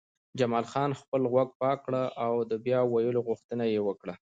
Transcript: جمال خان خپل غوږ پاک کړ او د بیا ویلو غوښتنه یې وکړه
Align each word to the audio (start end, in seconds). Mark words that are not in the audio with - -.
جمال 0.39 0.65
خان 0.71 0.91
خپل 1.01 1.21
غوږ 1.31 1.49
پاک 1.61 1.77
کړ 1.85 1.93
او 2.25 2.31
د 2.49 2.51
بیا 2.65 2.79
ویلو 2.93 3.25
غوښتنه 3.27 3.63
یې 3.73 3.79
وکړه 3.87 4.13